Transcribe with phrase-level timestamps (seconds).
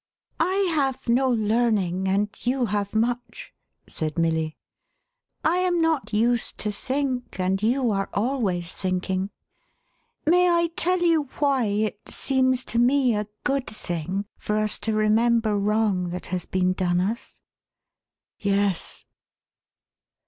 [0.39, 3.53] "I have no learning, and you have much,"
[3.85, 4.57] said Milly;"
[5.45, 9.29] I am not used to think, and you are always thinking.
[10.25, 14.93] May 1 tell you why it seems to me a good thing for us to
[14.93, 17.39] remember wrong that has been done us?"
[18.39, 19.05] "Yes."